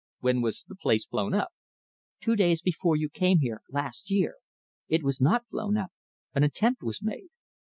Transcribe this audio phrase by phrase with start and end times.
[0.21, 1.49] "When was the place blown up?"
[2.21, 4.37] "Two days before you came here last year
[4.87, 5.91] it was not blown up;
[6.33, 7.29] an attempt was made."